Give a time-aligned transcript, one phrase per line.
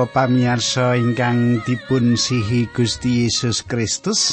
[0.00, 4.32] Para pamirsa ingkang dipun sihi Gusti Yesus Kristus.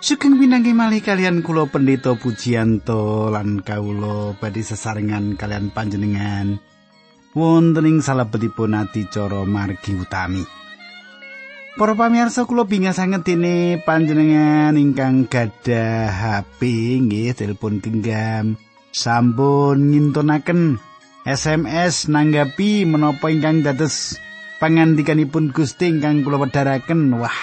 [0.00, 6.56] Sugeng pinanggih malih kalian kula pendeta Pujianto lan kawula badhe sesarengan kalian panjenengan
[7.36, 10.40] wonten ing salebetipun adicara margi utami.
[11.76, 16.64] Para pamirsa kula bingah sanget dene panjenengan ingkang gadah HP
[16.96, 18.56] nggih telepon genggam
[18.88, 20.80] sampun ngintunaken
[21.28, 24.16] SMS nanggapi menapa ingkang dados
[24.60, 27.34] pangandikanipun Gusti ingkang kula wedharaken wah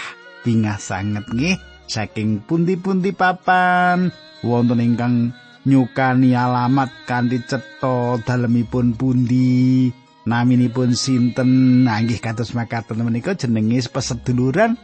[0.46, 1.58] bingah sanget nggih.
[1.88, 4.14] Saking pundi-pundi papan
[4.46, 5.34] wonten ingkang
[5.66, 9.90] nyukani alamat kanthi cetha dalemipun pundi
[10.24, 11.84] naminipun sinten.
[11.90, 14.78] Nggih kados makaten menika jenenge peseduluran.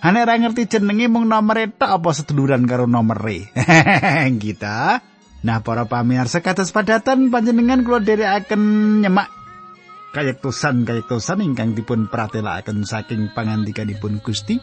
[0.00, 3.52] Ane ra ngerti jenenge mung nomor tok apa seduluran karo nomere.
[4.42, 5.00] Kita
[5.44, 8.62] Nah, para pamirsa kados padatan panjenengan kula dherekaken
[9.04, 9.28] nyemak
[10.14, 14.62] kayektosan kayektosan ingkang dipun pratelakaken saking pangandikanipun Gusti.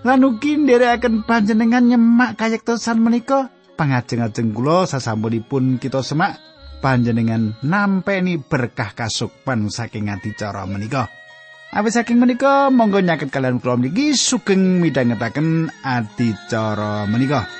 [0.00, 6.40] Lan ugi nderekaken panjenengan nyemak kayektosan menika pangajeng-ajeng kula sasampunipun kita semak
[6.80, 11.12] panjenengan nampeni berkah kasukman saking adicara menika.
[11.70, 17.59] Awit saking menika monggo nyaket kalian kula mriki sugeng midhangetaken adicara menika.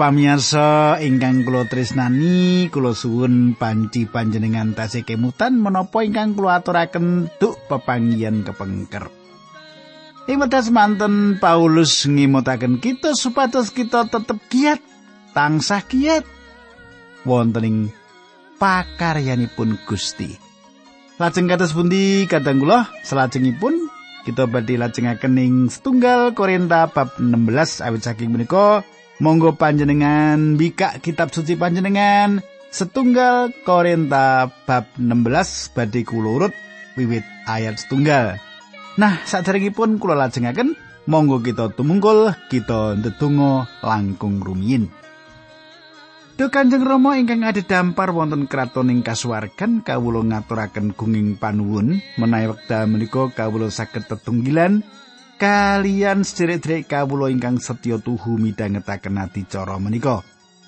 [0.00, 7.60] Pamirsa ingkang kula tresnani, kula suwun panci panjenengan tasih kemutan menapa ingkang kula aturaken duk
[7.68, 9.12] pepanggihan kepengker.
[10.24, 14.80] Ing wedas manten Paulus ngimutaken kita supados kita tetep giat,
[15.36, 16.24] tansah giat
[17.28, 17.76] wonten ing
[18.56, 20.32] pakaryanipun Gusti.
[21.20, 23.92] Lajeng kados pundi kadang kula salajengipun
[24.24, 28.80] kita badhe lajengaken ing setunggal Korinta bab 16 awit saking menika
[29.20, 32.40] Monggo panjenengan bikak kitab suci panjenengan
[32.72, 36.48] setunggal Korinta bab 16 badhe kula
[36.96, 38.40] wiwit ayat setunggal.
[38.96, 40.72] Nah, sadèrèngipun kula lajengaken
[41.04, 44.88] monggo kita tumungkul kita ndedonga langkung rumiyin.
[46.40, 52.56] Duh Kanjeng Rama ingkang ada dampar wonten kraton ing kasuwargan kawula ngaturaken gunging panuwun menawi
[52.56, 54.80] wekdal menika kawula saged tetunggilan
[55.40, 60.20] kalian sederek-sederek kawula ingkang setya tuhu midhangetaken adicara menika.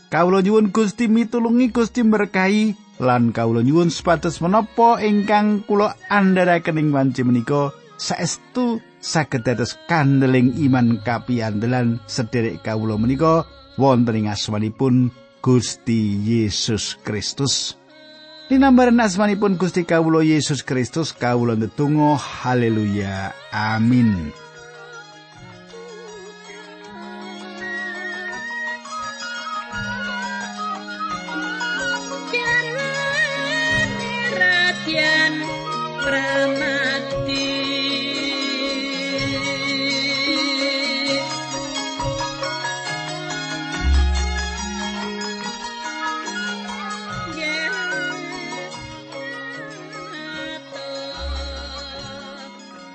[0.09, 6.89] Kawula nyuwun Gusti mitulungi Gusti berkahi lan kawula nyuwun supados menapa ingkang kula andharaken ing
[6.89, 13.45] wanci menika saestu saged dados kandeling iman kapiandelan sederek kawula menika
[13.77, 15.13] wonten ing asmanipun
[15.45, 17.77] Gusti Yesus Kristus.
[18.49, 24.33] Dinambaran asmanipun Gusti Kawulo Yesus Kristus kawulo ndedonga haleluya amin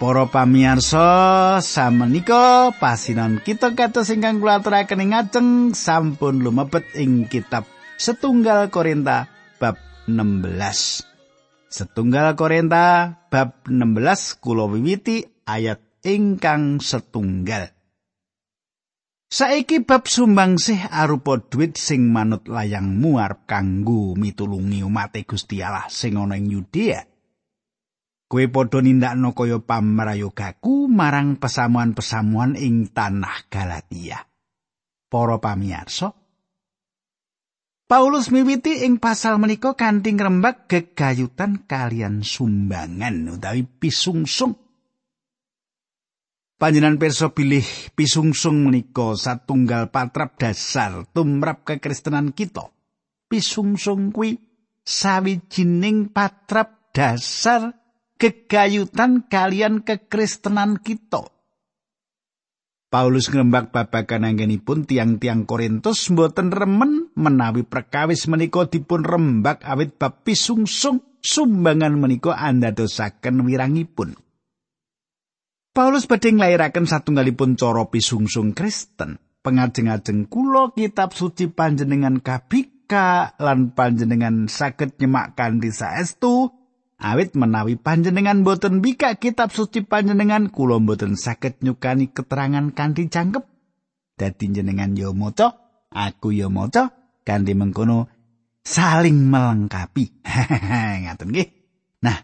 [0.07, 7.67] Para pamirsa, samenika pasinan kita kados ingkang kula aturaken ngajeng sampun lumebet ing kitab
[7.99, 9.27] Setunggal Korinta
[9.59, 9.75] bab
[10.07, 11.03] 16.
[11.67, 17.75] Setunggal Korinta bab 16 kula wiwiti ayat ingkang setunggal.
[19.27, 26.15] Saiki bab sumbangsih arupa dhuwit sing manut layang muar kanggo mitulungi umat Gusti Allah sing
[26.15, 27.16] ana ing Yudea.
[28.27, 34.19] Kowe padha nindakno kaya pamrayogaku marang pesamuan-pesamuan ing tanah Galatia.
[35.07, 36.11] Para pamirsa,
[37.87, 44.59] Paulus miwiti ing pasal menika kanthi ngrembak gegayutan kalian sumbangan utawi pisungsung.
[46.59, 47.63] Panjenan perso pilih
[47.95, 52.67] pisungsung menika satunggal patrap dasar tumrap kekristenan kita.
[53.31, 54.35] Pisungsung kuwi
[54.83, 57.71] sawijining patrap dasar
[58.17, 61.29] kegayutan kalian kekristenan kita.
[62.87, 70.23] Paulus ngrembak babagan anggenipun tiang-tiang Korintus mboten remen menawi perkawis menika dipun rembak awit bab
[70.23, 74.15] pisungsung sumbangan menika andadosaken wirangipun.
[75.75, 79.19] Paulus badhe nglairaken satunggalipun cara pisungsung Kristen.
[79.45, 86.49] Pengajeng-ajeng kula kitab suci panjenengan kabika lan panjenengan saged nyemak kanthi saestu
[86.97, 93.45] awit menawi panjenengan boten bika kitab suci panjenengan kula boten saged nyukani keterangan kanthi jangkep.
[94.17, 95.53] Dadi jenengan yo maca,
[95.93, 96.89] aku yo maca
[97.21, 98.09] kanthi mengkono
[98.65, 100.25] saling melengkapi.
[101.05, 101.49] Ngaten nggih.
[102.01, 102.17] Nah,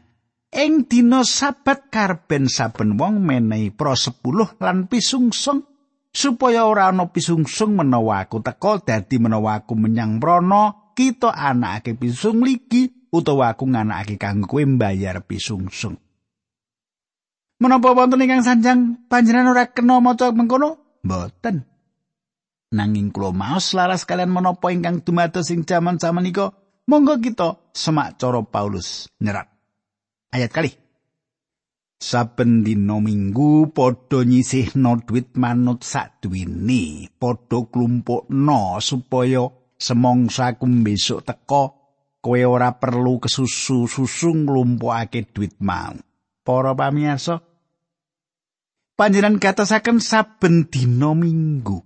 [0.49, 5.69] ing dina sabat karben saben wong menehi pro 10 lan pisungsung
[6.13, 12.45] supaya ora ana pisungsung menawa aku teka dadi menawa aku menyang mrono kita anakake pisung
[12.45, 16.01] ligi utawa aku nganakake kanggo kowe mbayar pisungsung
[17.61, 20.99] Menapa wonten ingkang sanjang panjenengan ora kena maca mengkono?
[20.99, 21.63] Mboten.
[22.75, 26.51] Nanging kula maos laras kalian menapa ingkang dumados ing jaman-jaman ika,
[26.91, 29.47] monggo kita semak cara Paulus nyerat.
[30.33, 30.71] ayat kali.
[32.03, 39.47] Saben dina minggu padha nyisihna dhuwit manut saduwene, padha klumpukna supaya
[39.79, 41.82] semongsa besok teka
[42.23, 45.99] kowe ora perlu kesusu susu nglumpukake dhuwit mau.
[46.43, 47.43] Para pamirsa,
[48.95, 51.83] panjenengan katasaken saben dina minggu.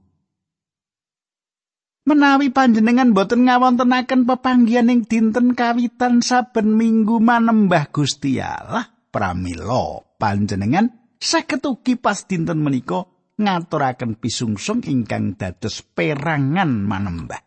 [2.08, 10.88] Menawi panjenengan boten ngawontenaken pepanggihan ing dinten kawitan saben minggu manembah Gusti Allah, pramila panjenengan
[11.20, 13.04] saged ugi pas dinten menika
[13.38, 17.47] ngaturaken pisungsung ingkang dados perangan manembah.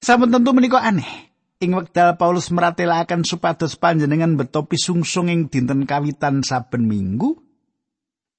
[0.00, 1.30] Saben tentu menika aneh.
[1.60, 7.36] Ing wekdal Paulus meratelaken supados panjenengan beto pisungsung ing dinten kawitan saben minggu,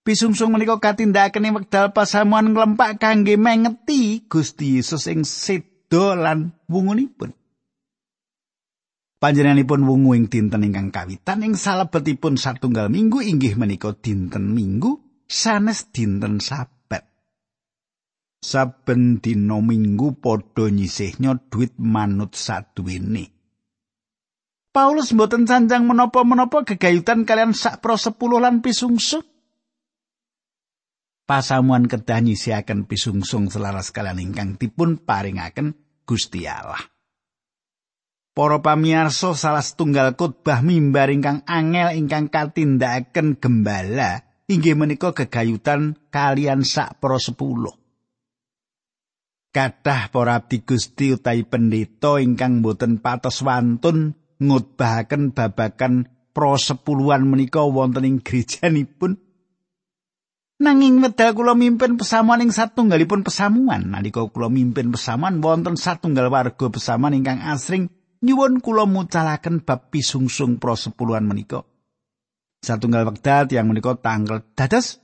[0.02, 7.30] Pisungsung menika katindakaken ing wekdal pasamuan nglempak kangge mengeti Gusti Yesus ing sedo lan wungunipun.
[9.22, 14.98] Panjenenganipun wungu ing dinten ingkang kawitan ing salebetipun satunggal minggu inggih menika dinten Minggu
[15.30, 16.81] sanes dinten Sabat.
[18.42, 23.30] Saben dina Minggu padha nyisihnya duit manut saduwene.
[24.74, 29.32] Paulus mboten sanjang menapa-menapa gegayutan kalian sak pro sepuluh lan pisungsung.
[31.32, 36.84] pasamuan kedah nyisiaken pisungsung selaras kalian ingkang dipun paringaken Gusti Allah.
[38.36, 46.68] Para pamirsa salah setunggal khotbah mimbar ingkang angel ingkang katindakaken gembala inggih menika gegayutan kalian
[46.68, 47.81] sak pro sepuluh.
[49.52, 57.60] Kadah para abdi Gusti utawi pendeta ingkang boten patos wantun ngutbahaken babakan pro sepuluhan menika
[57.68, 59.20] wonten ing gerejanipun
[60.62, 63.98] Nanging medal kula mimpin pesamuan ing satunggalipun pesamuan.
[63.98, 67.90] Nalika kula mimpin pesamuan wonten satunggal warga pesamuan ingkang asring
[68.22, 71.66] nyuwun kula mucalaken bab pisungsung pro sepuluhan menika.
[72.62, 75.02] Satunggal wekdal yang menika tanggal dados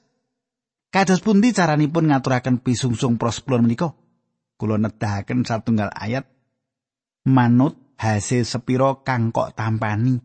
[0.94, 3.98] kados pundi caranipun ngaturaken pisungsung pro sepuluhan menika?
[4.58, 6.26] Kula nedahaken satunggal ayat
[7.30, 10.18] manut hasil sepiro kang kok tampani.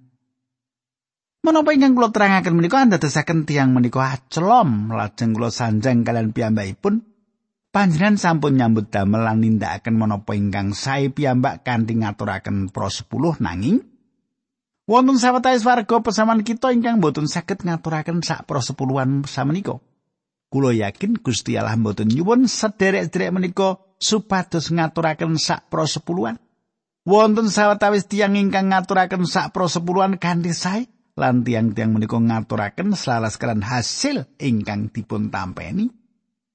[1.42, 7.02] Menapa ingkang kula terangaken menika andadosaken tiyang menika acelom lajeng kula sanjang kalian piyambakipun
[7.74, 13.82] panjenengan sampun nyambut damel lan nindakaken menapa ingkang sae piyambak kanthi ngaturaken pro 10 nanging
[14.86, 19.82] wonten sawetawis warga pesaman kita ingkang boten saged ngaturaken sak pro 10-an samenika.
[20.52, 26.36] Kula yakin Gusti Allah boten nyuwun sederek-sederek menika supados ngaturaken sak pro 10-an.
[27.08, 30.84] Wonten sawetawis tiyang ingkang ngaturaken sak pro 10-an kanthi sae
[31.16, 35.92] lan tiang-tiang menika ngaturaken salah sekalian hasil ingkang dipun tampeni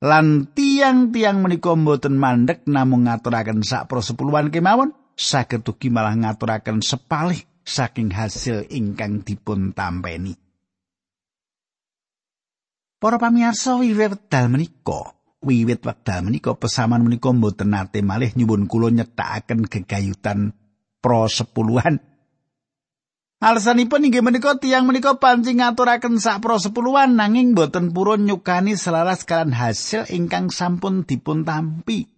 [0.01, 7.37] lan tiang-tiang menika mboten mandek namung ngaturaken sak prosepuluhan kemawon saged ugi malah ngaturaken sepalih
[7.61, 10.33] saking hasil ingkang dipun tampeni
[12.97, 15.13] Para pamirsa wiwit wekdal menika
[15.45, 20.57] wiwit wekdal menika pesaman menika mboten nate malih nyuwun kula nyetakaken gegayutan
[20.97, 22.01] pro sepuluhan
[23.37, 29.29] Alasanipun inggih menika tiyang menika pancing ngaturaken sak pro sepuluhan nanging boten purun nyukani selaras
[29.29, 32.09] kalian hasil ingkang sampun dipun tampi.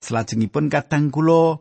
[0.00, 1.60] Selajengipun kadang kula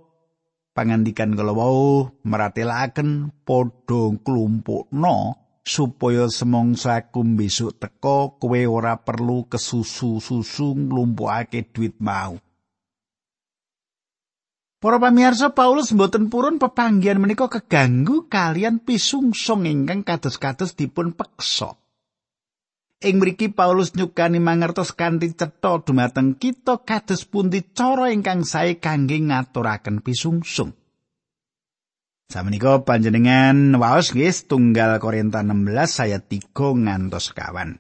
[0.71, 11.71] pangandikan kala wau meratelaken padha klumpukna supaya semongsa besok teko kowe ora perlu kesusu-susu nglumpukake
[11.71, 12.35] duit mau.
[14.83, 21.79] Para pamirsa Paulus mboten purun pepanggihan menika keganggu kalian pisungsung ingkang kados-kados dipun peksa.
[22.99, 29.23] Ing mriki Paulus nyukani mangertos kanthi cetha dumateng kita kados pundi cara ingkang sae kangge
[29.23, 30.75] ngaturaken pisungsung.
[32.31, 37.77] Samenika panjenengan waos nggih tunggal Korinta 16 ayat 3 ngantos kawan.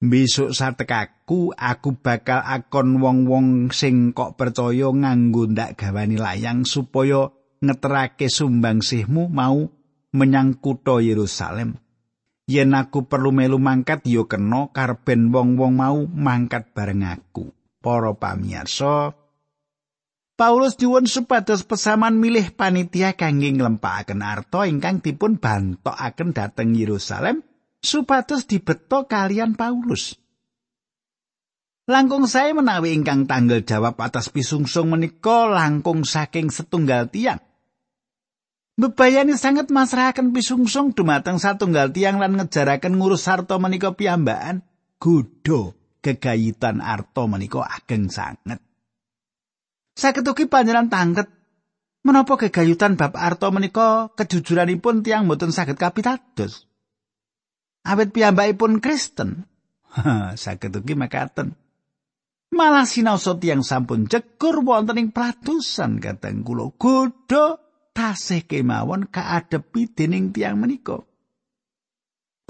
[0.00, 7.28] Besok satekaku aku bakal akon wong-wong sing kok percaya nganggo ndak gawani layang supaya
[7.60, 9.68] ngeterake sumbangsihmu mau
[10.16, 11.76] menyang kutha Yerusalem.
[12.48, 17.52] Yen aku perlu melu mangkat ya kena karben wong-wong mau mangkat bareng aku.
[17.84, 19.12] Para pamirsa,
[20.40, 27.44] Paulus diwon supados pesaman milih panitia kangge nglempakaken arta ingkang dipun bantokaken dhateng Yerusalem
[27.84, 30.16] supados dibeto kalian Paulus.
[31.84, 37.44] Langkung saya menawi ingkang tanggal jawab atas pisungsung menika langkung saking setunggal tiang.
[38.80, 44.64] Bebayani sangat masrahaken pisungsung dumateng satunggal tiang lan ngejaraken ngurus harta menika piyambakan.
[44.96, 48.69] Gudo kegayitan arta menika ageng sanget.
[50.00, 51.28] Saged ugi panjenengan tangket
[52.08, 56.64] menapa gegayutan bab arta menika kejujuranipun tiang mboten saged kapitados.
[57.84, 59.44] Awit piyambakipun Kristen.
[60.40, 61.52] saged ugi makaten.
[62.48, 67.60] Malah sinaosa tiang sampun jegur wonten ing pratusan kateng kula godho
[67.92, 71.04] tasih kemawon kaadepi dening tiang menika.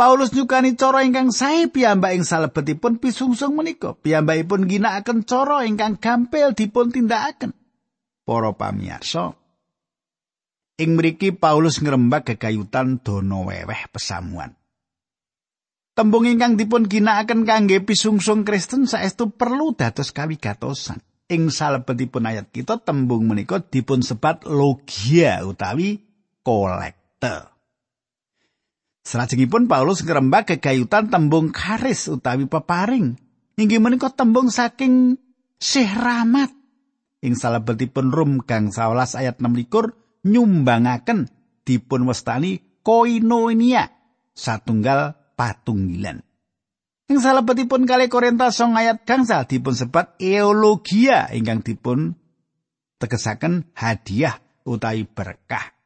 [0.00, 3.92] Paulus nyukani cara ingkang sae piyambak ing salebetipun pisungsung menika.
[4.00, 7.52] Piyambakipun ginakaken cara ingkang gampil dipun tindakaken.
[8.24, 9.36] Para pamirsa,
[10.80, 14.56] ing mriki Paulus ngrembak gegayutan dono weweh pesamuan.
[15.92, 20.96] Tembung ingkang dipun ginakaken kangge pisungsung Kristen saestu perlu dados kawigatosan.
[21.28, 26.00] Ing salebetipun ayat kita tembung menika dipun sebat logia utawi
[26.40, 27.59] kolektor.
[29.00, 33.16] Salajengipun Paulus ngrembak kegayutan tembung karis utawi peparing.
[33.56, 35.16] Inggih menika tembung saking
[35.56, 36.52] Syekh Rahmat.
[37.20, 41.28] Ing salebetipun Rum gang 11 ayat 6 nyumbangaken
[41.64, 43.92] dipun wastani koinonia
[44.32, 46.24] satunggal patunggilan.
[47.10, 52.14] Ing salebetipun kali Korintus song ayat gangsal dipun sebat eologia ingkang dipun
[53.02, 55.79] tegesaken hadiah utawi berkah.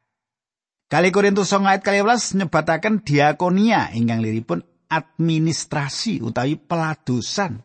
[0.95, 7.59] Kali Korintus 9 ayat 12 nyebataken diakonia ingkang liripun administrasi utawi peladusan.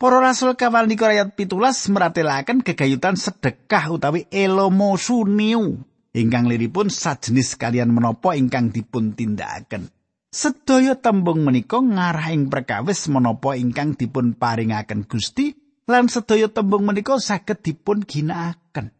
[0.00, 5.84] Para rasul kawal niku ayat pitulas meratelaken kegayutan sedekah utawi elomosuniu
[6.16, 9.92] ingkang liripun sajenis kalian menopo ingkang dipun tindakaken.
[10.32, 15.52] Sedaya tembung menika ngarah ing perkawis menapa ingkang dipun paringaken Gusti
[15.84, 18.96] lan sedaya tembung menika saged dipun ginakaken.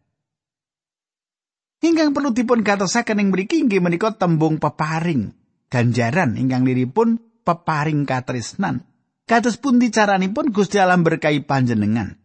[1.79, 5.31] Ingkang perlu dipun gatosaken ing mriki inggih menika tembung peparing,
[5.71, 8.83] ganjaran ingkang liripun peparing katresnan.
[9.29, 12.19] Kados pundi caranipun Gusti Allah berkahi panjenengan?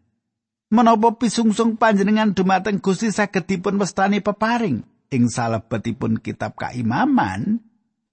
[0.73, 4.81] Menapa pisungsung panjenengan dumateng Gusti saged dipun wastani peparing?
[5.13, 7.61] Ing salebetipun kitab Kaimaman,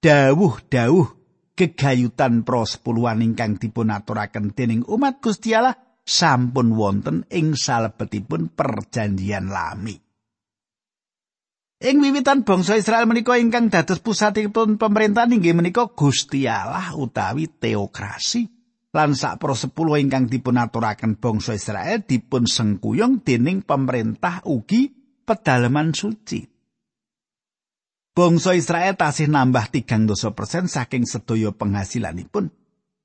[0.05, 1.09] dawuh-dawuh
[1.57, 10.10] kegayutan prosepuluhan ingkang dipun aturaken dening umat Gusti Allah sampun wonten ing salebetipun perjanjian lami.
[11.81, 18.45] Ing wiwitan bangsa Israel menika ingkang dados pusatipun pemerintahan inggih menika Gusti Allah utawi teokrasi
[18.93, 24.93] lan sak sepuluh ingkang dipun aturaken bangsa Israel dipun sengkuyung dening pemerintah ugi
[25.25, 26.45] pedalaman suci.
[28.13, 32.53] Bangsa Israel tasih nambah tigang dosa persen saking sedaya penghasilanipun.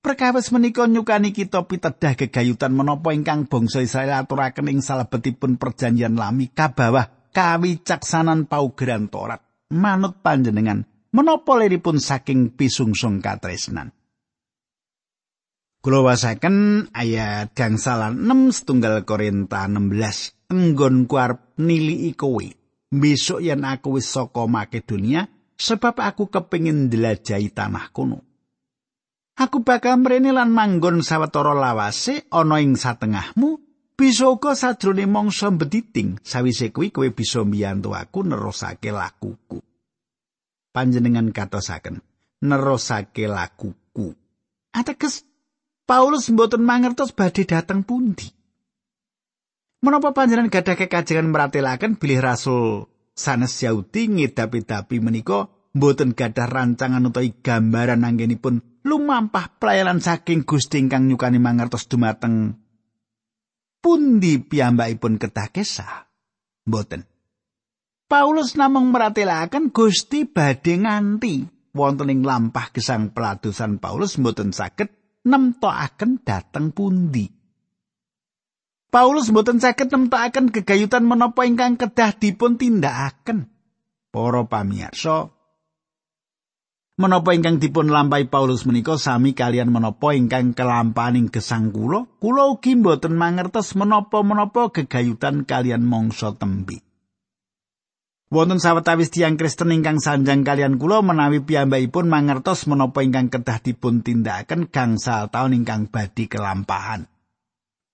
[0.03, 6.51] Perkawis menika nyukani kita pitedah gegayutan menapa ingkang bangsa Israel aturaken ing salebetipun perjanjian lami
[6.51, 9.44] kabawah kawicaksanan paugeran Torat.
[9.75, 13.92] Manut panjenengan menapa liripun saking pisungsung katresnan?
[15.84, 22.48] Kula wasaken ayat gangsalan 6 setunggal Korinta 16 enggon kuarp nili kowe
[22.89, 28.25] besok yen aku wis saka Makedonia sebab aku kepingin ndelajahi tanah kuno
[29.36, 33.64] Aku bakal mrene lan manggon sawetara lawase ana ing satengahmu
[33.96, 39.64] bisa uga sajrone mangsa mbediting sawise kuwi kowe bisa mbiyantu aku nerusake lakuku.
[40.75, 42.04] Panjenengan katosaken
[42.44, 44.12] nerusake lakuku.
[44.75, 45.24] Ateges
[45.88, 48.28] Paulus mboten mangertos badhe dateng pundi?
[49.86, 55.48] Menapa panjenengan gadah kekajengan meratelaken bilih rasul sanes Yahudi ngedapi-dapi menika
[55.78, 62.64] mboten gadah rancangan utawi gambaran anggenipun lumampah pelayanan saking Gusti ingkang nyukani mangertos dumateng
[63.86, 66.10] pundi piyambakipun kedah kesah?
[66.65, 67.06] Mboten.
[68.10, 71.46] Paulus namung meratelaken Gusti badhe nganti
[71.77, 74.89] wonten ing lampah gesang peladusan Paulus mboten saged
[75.22, 77.30] nemtokaken dateng pundi.
[78.89, 83.54] Paulus mboten saged nemtakaken gegayutan menapa ingkang kedah dipun tindakaken.
[84.10, 85.35] Para pamirsa,
[86.96, 92.80] menapa ingkang dipun lampahi Paulus menika sami kalian menapa ingkang kelampaning gesang kula, kula ugi
[92.80, 96.80] mboten mangertos menapa-menapa gegayutan kalian mangsa tembi.
[98.32, 104.02] Wonten sawetawis tiyang Kristen ingkang sanjang kalian kula menawi piyambakipun mangertos menapa ingkang kedah dipun
[104.02, 107.06] tindakaken gangsal taun ingkang badhe kelampahan.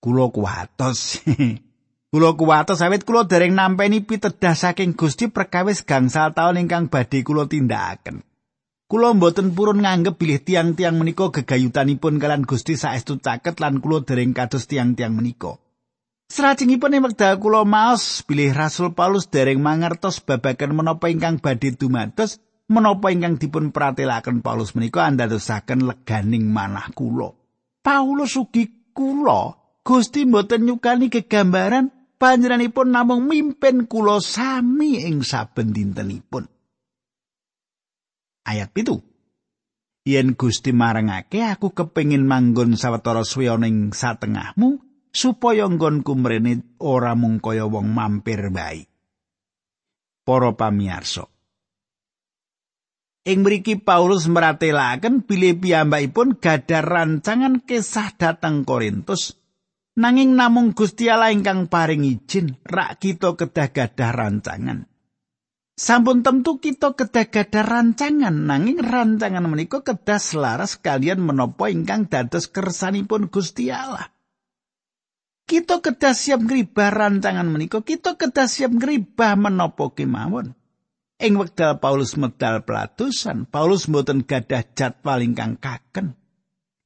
[0.02, 1.22] Kula kuwatos.
[2.12, 7.48] Kula kuwatos awit kula dereng nampeni pitedah saking Gusti perkawis gangsal taun ingkang badhe kula
[7.48, 8.20] tindakaken.
[8.92, 14.36] Kula mboten purun nganggep bilih tiang-tiang menika gegayutanipun kalian Gusti saestu caket lan kula dereng
[14.36, 15.56] kados tiang-tiang menika.
[16.28, 22.36] Serajengipun ing wekdal kula maos bilih Rasul Paulus dereng mangertos babagan menapa ingkang badhe dumados
[22.68, 27.32] menapa ingkang dipun pratelaken Paulus menika andadosaken leganing manah kula.
[27.80, 31.88] Paulus ugi kula Gusti mboten nyukani kegambaran
[32.20, 36.51] panjenenganipun namung mimpin kula sami ing saben dintenipun.
[38.46, 39.02] Ayat pitu.
[40.02, 44.82] Yen Gusti marangake aku kepingin manggon sawetara suwe ning satengahmu
[45.14, 48.82] supaya nggonku mrene ora mung kaya wong mampir bae.
[50.26, 51.26] Para pamirsa.
[53.22, 59.38] Ing mriki Paulus meratelaken bilih piyambakipun gadah rancangan kisah dateng Korintus
[59.94, 64.91] nanging namung Gusti Allah ingkang paring izin rak kita kedah gadah rancangan.
[65.72, 72.44] Sampun tentu kita kedah gadah rancangan nanging rancangan menika kedah selaras kalian menapa ingkang dados
[72.52, 74.12] kersanipun Gusti Allah.
[75.48, 80.52] Kita kedah siap ngribah rancangan menika, kita kedah siap ngribah menapa kemawon.
[81.22, 86.18] Ing wekdal Paulus medal pelatusan, Paulus mboten gadah jadwal ingkang kaken.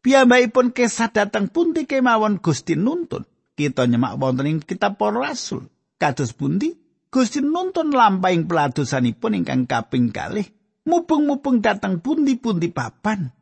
[0.07, 3.27] Piyambakipun kesah dateng pundi kemawon Gusti nuntun.
[3.59, 5.67] Kita nyemak wonten ing kitab Para Rasul.
[5.99, 6.86] Kados pundi?
[7.17, 10.45] Gusti nuntun lampahing peladosanipun ingkang kaping kalih
[10.85, 13.33] mubung-mubung datang pundi-pundi papan.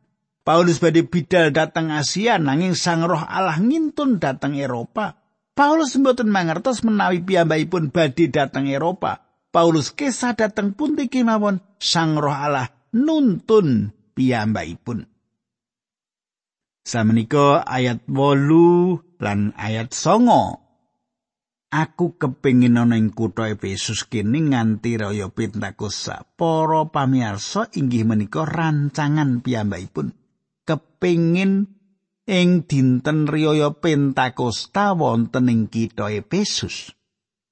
[0.47, 5.19] Paulus badhe bidal datang Asia nanging Sang Roh Allah ngintun datang Eropa.
[5.51, 9.27] Paulus mboten mangertos menawi piyambakipun badhe datang Eropa.
[9.51, 15.03] Paulus kesah datang pundi kemawon Sang Roh Allah nuntun piyambakipun.
[16.87, 20.64] Samenika ayat 8 lan ayat songo
[21.75, 26.23] aku kepingin ana ing kutha Efesus kene nganti raya Pentakosta.
[26.39, 30.15] Para pamirsa inggih menika rancangan piyambakipun.
[30.63, 31.67] Kepingin
[32.23, 36.95] ing dinten riyaya Pentakosta wonten ing kitha Efesus.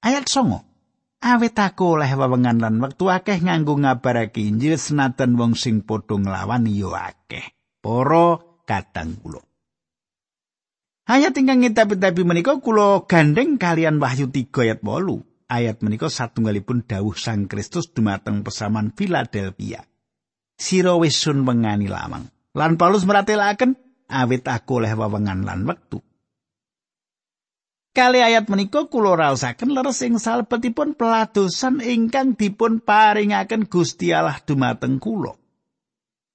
[0.00, 1.24] Ayat 9.
[1.24, 6.68] Awit aku oleh wewengan lan wektu akeh nganggo ngabarake Injil senajan wong sing padha nglawan
[6.68, 7.56] ya akeh.
[7.80, 9.40] Para kadang kula.
[11.04, 15.52] Ayat ingkang ngitapi-tapi menika kula gandeng kalian Wahyu 3 ayat 8.
[15.52, 19.84] Ayat menika satunggalipun dawuh Sang Kristus dumateng pesaman Philadelphia.
[20.56, 22.32] Sira wis sun wengani lamang.
[22.56, 23.76] Lan Paulus meratelaken
[24.08, 26.00] awit aku oleh wewengan lan wektu.
[27.92, 34.96] Kali ayat menika kula raosaken leres ing salebetipun peladosan ingkang dipun paringaken Gusti Allah dumateng
[34.96, 35.36] kula.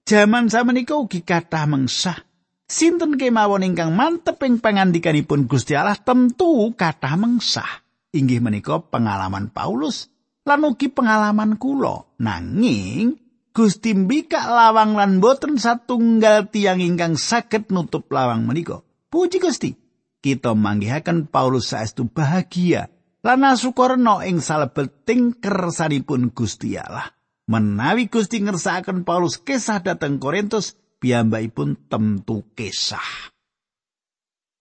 [0.06, 2.29] Jaman samenika ugi kathah mengsah
[2.70, 7.82] Sinten kemawon ingkang mantep ing pangandikanipun Gusti Allah tentu kathah mengsah.
[8.14, 10.14] Inggih menika pengalaman Paulus
[10.46, 12.06] lan ugi pengalaman kula.
[12.22, 13.18] Nanging
[13.50, 18.86] Gusti mbikak lawang lan boten satunggal tiang ingkang saged nutup lawang menika.
[19.10, 19.74] Puji Gusti.
[20.22, 22.94] Kita manggihaken Paulus saestu bahagia
[23.26, 27.18] lan asukarna ing salebeting kersanipun Gusti Allah.
[27.50, 33.32] Menawi Gusti ngersakaken Paulus kesah dateng Korintus, piyambakipun temtu kesah.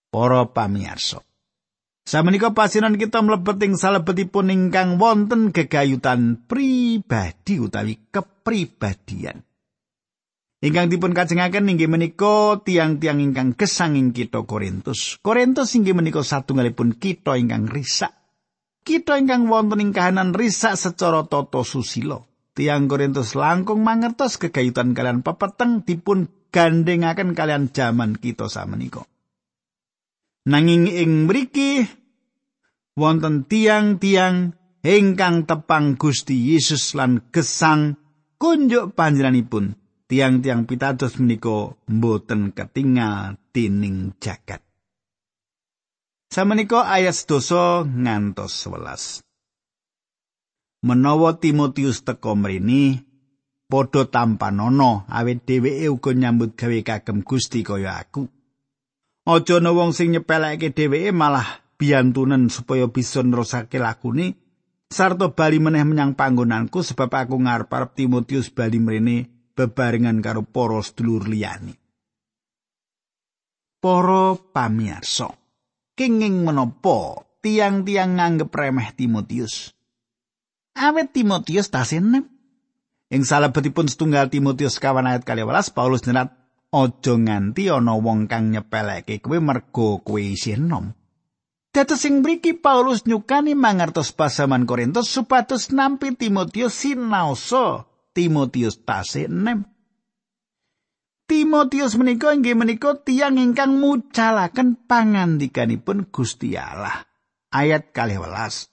[0.09, 1.21] Para pamirsa.
[2.09, 9.45] Samenika pasinan kita mlebet ing salebetipun ingkang wonten gegayutan pribadi utawi kepribadian.
[10.59, 15.21] Ingkang dipun kajengaken inggih menika tiang-tiang ingkang gesang ing kita Korintus.
[15.23, 18.11] Korintus inggih menika satunggalipun kita ingkang risak.
[18.83, 22.28] Kita ingkang wonten ing kahanan risak secara tata susila.
[22.59, 29.07] Tiang Korintus langkung mangertos kegayutan kalian pepeteng dipun gandhengaken kalian jaman kita samenika.
[30.43, 31.87] Nanging ing mriki
[32.99, 37.95] wonten tiang-tiang ingkang tepang Gusti Yesus lan gesang
[38.35, 39.79] kunjuk panjenenganipun.
[40.11, 44.59] Tiang-tiang pitados menika mboten ketingal tining jagat.
[46.27, 49.28] Samenika ayat dosa ngantos 11.
[50.85, 53.03] Menawa Timotius teka mrene
[53.69, 58.25] padha tampanono awit dheweke uga nyambut gawe kagem Gusti kaya aku.
[59.29, 64.35] Aja ana wong sing nyepeleke dheweke malah biyantunen supaya bisa nerusake lakune
[64.89, 71.29] sarta bali meneh menyang panggonanku sebab aku ngarep-arep Timotius bali mrene bebarengan karo para sedulur
[71.29, 71.77] liyane.
[73.79, 75.31] Para pamirsa,
[75.95, 79.71] kenging menapa tiang-tiang nganggep remeh Timotius?
[80.77, 82.25] Awet Timotius tasih enem.
[83.09, 85.41] Ing salebetipun setunggal Timotius kawan ayat kali
[85.73, 86.29] Paulus nyerat
[86.69, 90.93] aja nganti ana wong kang nyepeleke kowe mergo kowe isih enom.
[91.69, 99.65] Dados sing mriki Paulus nyukani mangertos pasaman Korintus supados nampi Timotius sinaosa Timotius tasih enem.
[101.29, 107.05] Timotius menika inggih menika tiyang ingkang mucalaken pangandikanipun Gusti Allah.
[107.53, 108.68] Ayat 12.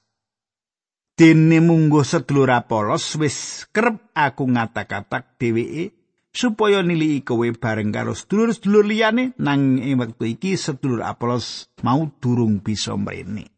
[1.16, 5.96] Dene munggo sedulur Apolos wis kerep aku ngata-katak dheweke
[6.28, 12.92] supaya nilii kowe bareng karo sedulur-sedulur liyane nang wektu iki sedulur Apolos mau durung bisa
[13.00, 13.48] mrene.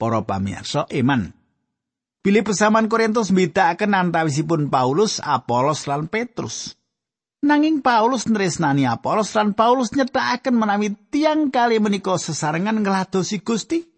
[0.00, 1.36] Para pamirsa, iman.
[2.24, 6.80] Pilih pesaman Korintus mbedakaken antawisipun Paulus, Apolos lan Petrus.
[7.44, 13.89] Nanging Paulus nresnani Apolos lan Paulus nyetakaken menawi tiang kali menika sesarengan ngladosi Gusti.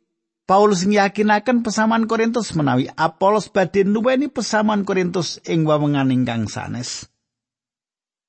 [0.52, 7.08] Paulus ngiyakinaken pesaman Korintus menawi Apolos badhe nuweni pesaman Korintus ing wawengan ingkang sanes.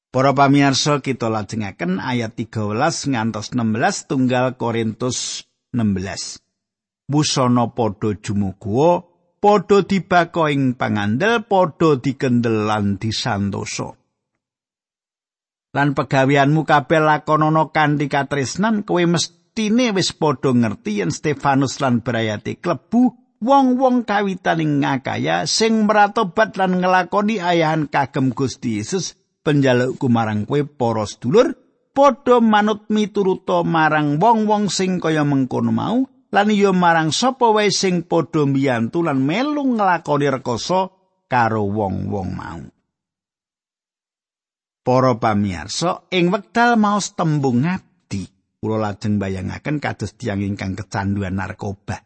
[0.07, 5.43] Para pamirsa kita lajengaken ayat 13 ngantos 16 tunggal Korintus
[5.75, 6.39] 16.
[7.11, 9.03] Busana padha jumuguwa,
[9.43, 13.99] padha dibako ing pangandel, padha dikendel lan disantosa.
[15.73, 19.01] lan pegaweanmu kabeh lakonana kanthi katresnan kowe
[19.53, 26.81] mestine wis padha ngerti yen Stefanus lan Brayati klebu wong-wong kawitaning ngakaya sing meratobat lan
[26.81, 29.13] ngelakoni ayahan kagem Gusti Yesus
[29.45, 31.53] penjalukku marang kowe para sedulur
[31.93, 36.01] padha manut mituruta marang wong-wong sing kaya mengkono mau
[36.33, 40.81] lan iya marang sapa wae sing padha mbiyantu lan melu nglakoni rekoso
[41.29, 42.61] karo wong-wong mau.
[44.81, 47.63] Para pamirsa, ing wekdal maos tembung
[48.63, 51.99] kula lajeng bayangaken kados tiyang ingkang kecanduan narkoba.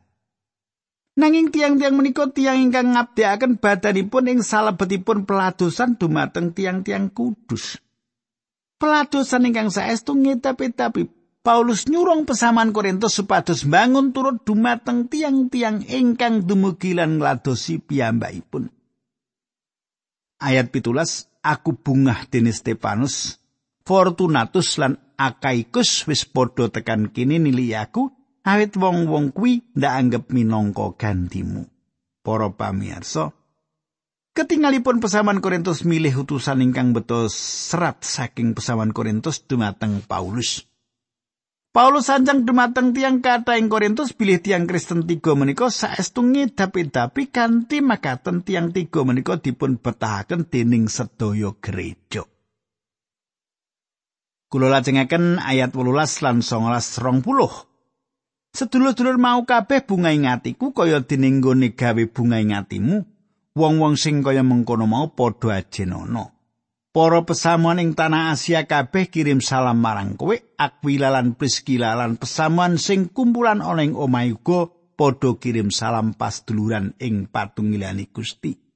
[1.17, 7.77] Nanging tiang-tiang menika tiang ingkang ngabdiaken badanipun ing salebetipun peladosan dumateng tiang-tiang kudus.
[8.81, 11.13] Peladosan ingkang saestu ngetapi-tapi
[11.47, 18.67] Paulus nyurung pesaman Korintus supados bangun turut dumateng tiang-tiang ingkang dumugi lan ngladosi piyambakipun.
[20.43, 23.39] Ayat pitulas aku bungah dene Stefanus,
[23.87, 28.13] Fortunatus lan Akaikus wis padha tekan kini nili aku,
[28.45, 31.65] awit wong-wong kuwi ndak anggap minangka gantimu.
[32.21, 33.33] Para pamirsa,
[34.37, 40.69] ketinggalipun pesaman Korintus milih utusan ingkang betul serat saking pesaman Korintus dumateng Paulus.
[41.73, 47.81] Paulus sanjang dumateng tiang kata ing Korintus pilih tiang Kristen tiga menika saestu ngedapi-dapi kanthi
[47.81, 52.25] makaten tiang tiga menika dipun betahaken dening sedaya gereja.
[54.47, 57.51] Kula lajengaken ayat 18 lan 19 puluh.
[58.55, 63.03] Sedulur-dulur mau kabeh bunga ing atiku kaya dening gone gawe bunga ing atimu.
[63.59, 66.31] Wong-wong sing kaya mengkono mau padha ajenono.
[66.95, 72.79] Para pesamuan ing tanah Asia kabeh kirim salam marang kowe, Aquila lan Priscilla lan pesamuan
[72.79, 78.66] sing kumpulan ing omahe uga padha kirim salam pas duluran ing patungilani Gusti.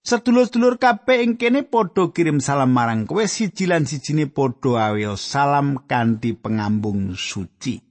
[0.00, 5.84] Sedulur-sedulur kabeh ing kene padha kirim salam marang kowe siji lan sijine padha aweya salam
[5.84, 7.84] kanthi pengambung suci.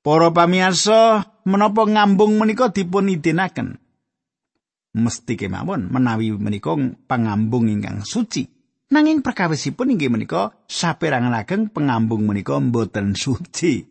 [0.00, 3.76] Para pamirsa, menapa ngambung menika dipun idinaken?
[4.96, 6.74] mesti kemawon menawi menika
[7.06, 8.46] pangambung ingkang suci.
[8.90, 13.86] Nanging perkawisipun inggih menika saperangan ageng pengambung menika mboten suci.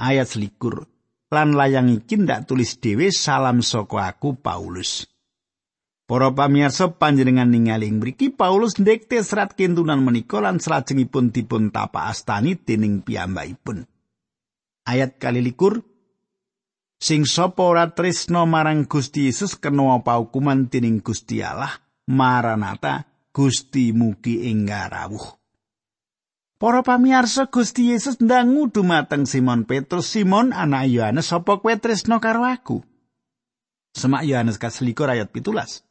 [0.00, 0.88] Ayat selikur.
[1.32, 5.04] Lan layang iki ndak tulis dhewe salam saka aku Paulus.
[6.02, 12.10] Para pamirsa panjenengan ningali ing mriki Paulus ndekte serat kintunan menika lan salajengipun dipun tapa
[12.10, 13.86] astani dening piyambakipun.
[14.82, 15.86] Ayat kali likur,
[17.02, 21.70] sing sapa ora tresna marang Gusti Yesus kena paukuman dening Gusti Allah
[22.06, 25.38] maranata Gusti mugi ing rawuh
[26.62, 32.46] Para pamirsa Gusti Yesus ndangu dumateng Simon Petrus Simon anak Yohanes sapa kowe tresna karo
[32.46, 32.86] aku
[33.92, 35.84] Semak Yohanes kaselikur ayat pitulas.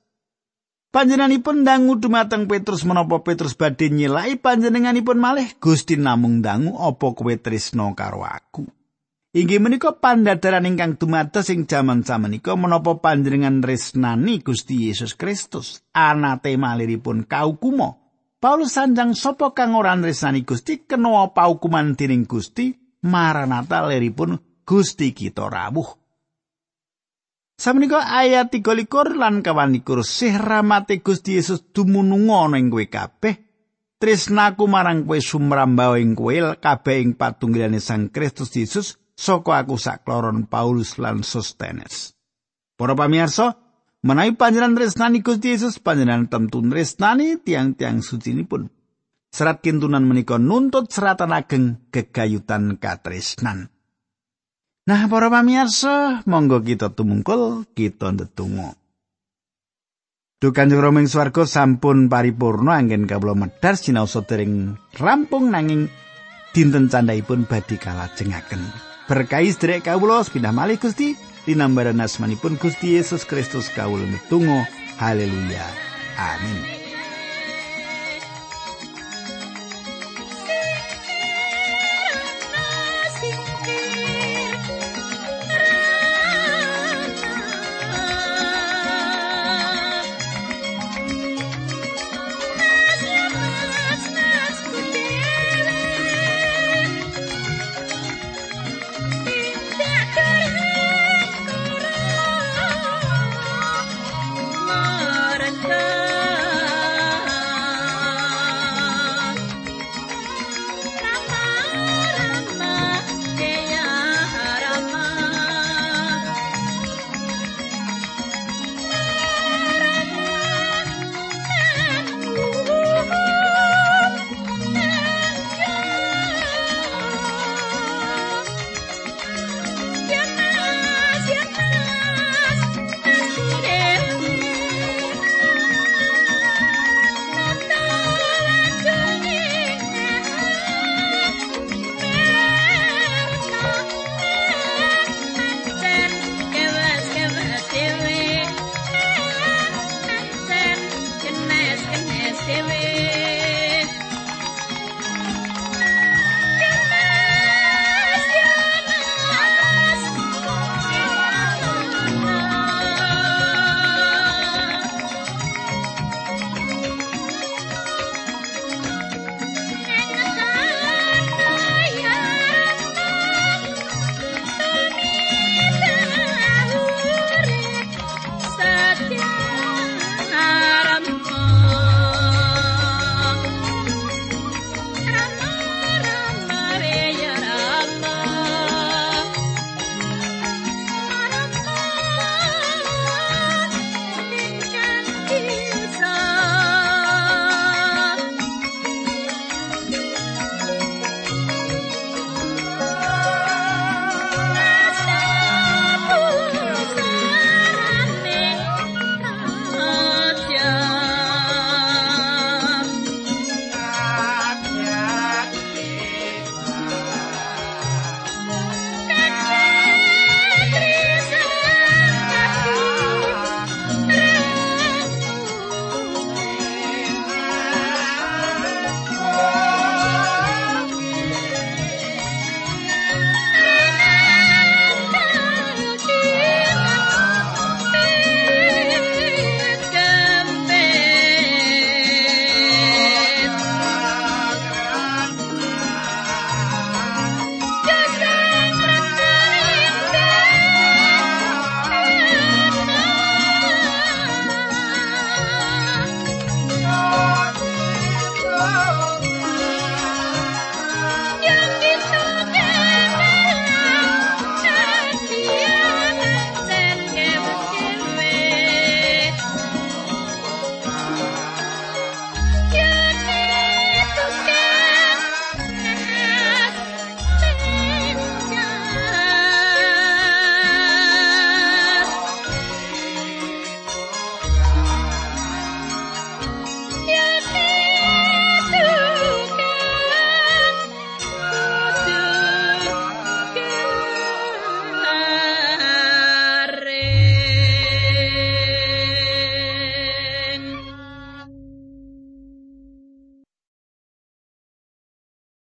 [0.92, 5.48] Panjenenganipun ndangu dumateng Petrus menapa Petrus badhe nyelai panjenenganipun malih?
[5.56, 8.68] Gusti namung ndangu apa kowe tresna karo aku?
[9.32, 15.80] Inggih menika pandadaran ingkang dumados ing jaman samenika menapa panjenengan resnani Gusti Yesus Kristus?
[15.96, 17.96] Anatema liripun kaukuma.
[18.44, 20.84] Paulus sanjang sapa kang ora resnani Gusti?
[20.84, 22.76] Kena paukuman dening Gusti?
[23.08, 24.36] Maranata liripun
[24.68, 26.01] Gusti kita rawuh.
[27.62, 33.38] Samenika ayat 23 lan kawanikur sih rahmate Gusti Yesus dumunung ana ing kowe kabeh.
[34.02, 40.50] Tresnaku marang kowe sumrambah ing kowe kabeh ing patunggilane Sang Kristus Yesus saka aku sakloron
[40.50, 42.18] Paulus lan Sostenes.
[42.74, 43.62] Para pamirsa,
[44.02, 48.42] menawi panjenengan tresnani Gusti Yesus panjenengan tentu tresnani tiang-tiang suci.
[49.30, 53.70] Serat kintunan menika nuntut seratan ageng gegayutan katresnan.
[54.82, 58.74] Nah, para pamirsa, monggo kita tumungkul, kita ndedonga.
[60.42, 65.86] Duh Kanjeng Rama ing swarga sampun paripurna anggen kawula medhar sinau sedering rampung nanging
[66.50, 68.66] dinten candhaipun badhe kalajengaken.
[69.06, 71.14] Berkahi sedherek kawula sepindah malih Gusti
[71.46, 74.66] dinambaran asmanipun Gusti Yesus Kristus kawula ndedonga.
[74.98, 75.70] Haleluya.
[76.18, 76.81] Amin.